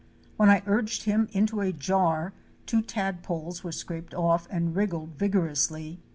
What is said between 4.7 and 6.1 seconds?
wriggled vigorously.